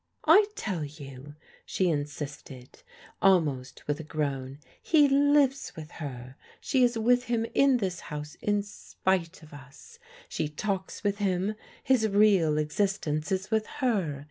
[0.25, 2.81] "I tell you," she insisted,
[3.21, 6.37] almost with a groan, "he lives with her.
[6.59, 11.53] She is with him in this house in spite of us; she talks with him;
[11.83, 14.19] his real existence is with her.